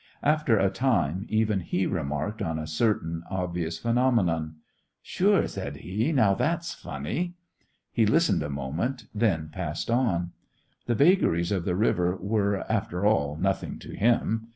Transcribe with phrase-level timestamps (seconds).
[0.23, 4.55] After a time even he remarked on a certain obvious phenomenon.
[5.03, 7.35] "Sure!" said he; "now, that's funny!"
[7.91, 10.31] He listened a moment, then passed on.
[10.87, 14.47] The vagaries of the river were, after all, nothing to him.